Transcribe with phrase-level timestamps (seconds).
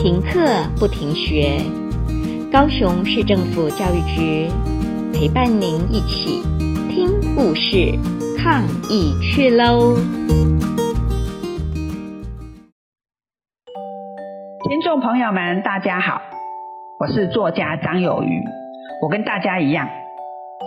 [0.00, 0.38] 停课
[0.78, 1.58] 不停学，
[2.52, 4.48] 高雄市政府教育局
[5.12, 6.40] 陪伴您一起
[6.88, 7.98] 听故事、
[8.38, 9.96] 抗疫去喽！
[14.68, 16.22] 听众朋友们，大家好，
[17.00, 18.40] 我是作家张有余。
[19.02, 19.88] 我跟大家一样，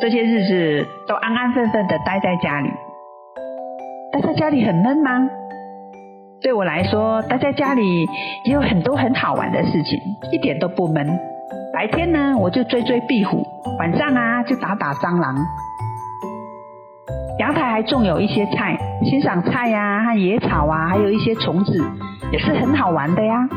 [0.02, 2.70] 这些日子都安安分分的待在家里。
[4.11, 5.29] 待在家里很闷吗？
[6.41, 8.05] 对我来说，待在家里
[8.45, 9.99] 也有很多很好玩的事情，
[10.32, 11.07] 一点都不闷。
[11.71, 13.43] 白天呢，我就追追壁虎；
[13.77, 15.35] 晚上啊，就打打蟑螂。
[17.37, 21.73] 阳台还种有一些菜，欣赏菜呀、和野草啊，还有一些虫子，
[22.32, 23.47] 也是很好玩的呀。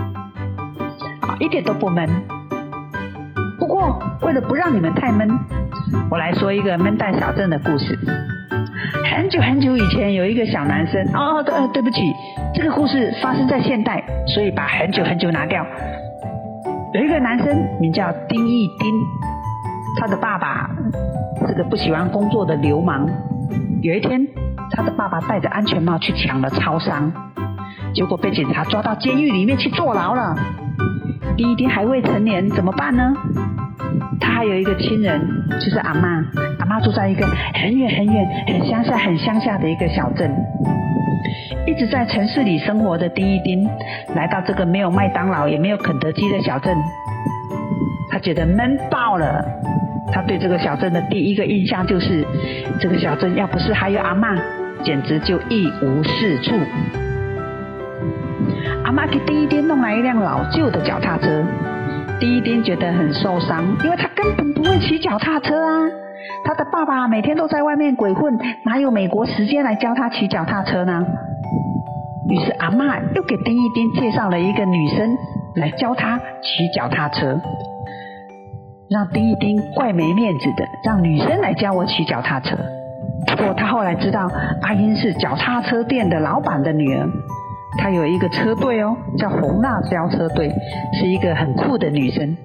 [1.22, 2.06] 啊，一点都不闷。
[3.58, 5.28] 不过，为了不让你们太闷，
[6.10, 7.98] 我来说一个闷蛋小镇的故事。
[9.14, 11.00] 很久很久以前，有一个小男生。
[11.14, 12.00] 哦，对，对不起，
[12.52, 15.64] 这个故事发生在现代，所以把很久很久拿掉。
[16.92, 17.46] 有一个男生
[17.80, 18.92] 名叫丁义丁，
[20.00, 20.68] 他的爸爸
[21.46, 23.08] 是个不喜欢工作的流氓。
[23.82, 24.26] 有一天，
[24.72, 27.12] 他的爸爸戴着安全帽去抢了超商，
[27.94, 30.36] 结果被警察抓到监狱里面去坐牢了。
[31.36, 33.12] 丁义丁还未成年，怎么办呢？
[34.20, 35.20] 他还有一个亲人，
[35.60, 36.24] 就是阿嬷。
[36.60, 40.30] 阿嬷住在一个很远很远、很乡下、很乡下的一个小镇。
[41.66, 43.68] 一直在城市里生活的丁一丁，
[44.14, 46.76] 来到这个没有麦当劳也没有肯德基的小镇，
[48.10, 49.44] 他觉得闷爆了。
[50.12, 52.24] 他对这个小镇的第一个印象就是，
[52.80, 54.38] 这个小镇要不是还有阿嬷，
[54.84, 56.54] 简直就一无是处。
[58.96, 61.44] 阿嬷给丁一丁弄来一辆老旧的脚踏车。
[62.20, 65.90] 丁一丁觉得很受伤，因为他根本不会骑脚踏车啊。
[66.44, 71.04] 他的爸爸每天都在外面鬼混，哪有美国时间来教他骑脚踏车呢？
[72.30, 75.10] 于是阿嬷又给丁一丁介绍了一个女生
[75.56, 77.40] 来教他骑脚踏车，
[78.88, 82.56] 让丁一丁怪没面子的，让女生来教我骑脚踏车。
[83.26, 84.30] 不过他后来知道
[84.62, 87.08] 阿英是脚踏车店的老板的女儿。
[87.78, 90.52] 她有一个车队哦，叫红辣椒车队，
[90.98, 92.36] 是一个很酷的女生。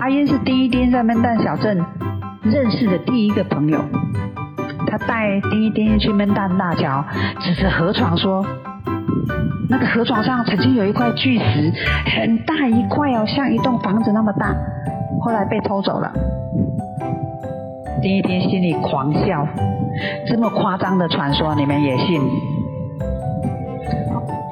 [0.00, 1.84] 阿英是丁一丁在闷蛋小镇
[2.42, 3.80] 认识的第一个朋友。
[4.86, 7.04] 他带丁一丁去闷蛋大桥，
[7.40, 8.46] 指着河床说
[9.68, 11.72] ：“那个河床上曾经有一块巨石，
[12.06, 14.54] 很大一块哦，像一栋房子那么大，
[15.20, 16.10] 后来被偷走了。”
[18.00, 19.46] 丁一丁心里狂笑，
[20.26, 22.22] 这么夸张的传说，你们也信？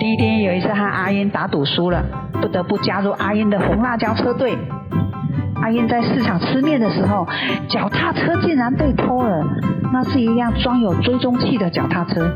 [0.07, 2.05] 一天有一次和阿英打赌输了，
[2.41, 4.57] 不得不加入阿英的红辣椒车队。
[5.61, 7.27] 阿英在市场吃面的时候，
[7.69, 9.45] 脚踏车竟然被偷了。
[9.93, 12.31] 那是一辆装有追踪器的脚踏车。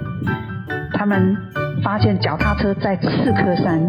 [0.95, 1.37] 他们
[1.83, 3.81] 发现脚踏车在刺客山，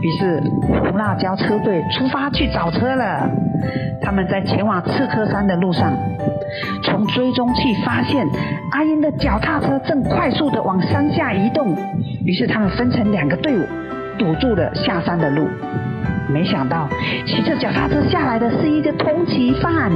[0.00, 0.42] 于是
[0.80, 3.28] 红辣椒车队出发去找车了。
[4.02, 5.92] 他们在前往刺客山的路上，
[6.82, 8.26] 从追踪器发现
[8.72, 11.74] 阿英的脚踏车正快速的往山下移动。
[12.24, 13.62] 于是他们分成两个队伍，
[14.18, 15.46] 堵住了下山的路。
[16.28, 16.88] 没想到
[17.26, 19.90] 骑着脚踏车下来的是一个通缉犯，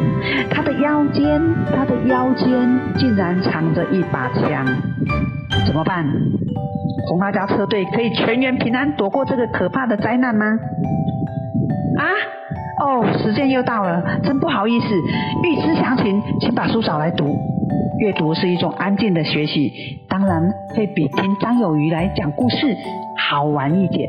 [0.51, 1.41] 他的腰间，
[1.75, 4.67] 他的腰间竟然藏着一把枪。
[5.67, 6.05] 怎么办？
[7.09, 10.47] 红辣椒车队可以全员平安躲过这个可怕的灾难吗？
[11.99, 12.05] 啊？
[12.81, 14.87] 哦，时间又到了，真不好意思。
[15.43, 17.37] 欲知详情，请把书找来读。
[17.99, 19.73] 阅读是一种安静的学习，
[20.09, 20.41] 当然
[20.77, 22.57] 会比听张有余来讲故事
[23.29, 24.09] 好玩一点。